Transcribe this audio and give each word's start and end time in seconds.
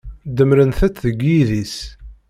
Demmrent-tt 0.37 1.01
deg 1.05 1.19
yidis. 1.27 1.75